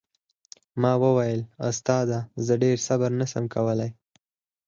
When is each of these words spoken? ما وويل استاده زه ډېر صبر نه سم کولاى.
ما 0.81 0.91
وويل 1.03 1.41
استاده 1.69 2.19
زه 2.45 2.53
ډېر 2.63 2.77
صبر 2.87 3.09
نه 3.19 3.25
سم 3.33 3.43
کولاى. 3.55 3.89